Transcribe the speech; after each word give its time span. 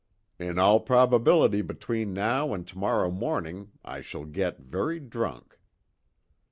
In 0.39 0.57
all 0.57 0.79
probability 0.79 1.61
between 1.61 2.11
now 2.11 2.55
and 2.55 2.67
tomorrow 2.67 3.11
morning 3.11 3.69
I 3.85 4.01
shall 4.01 4.25
get 4.25 4.57
very 4.59 4.99
drunk." 4.99 5.59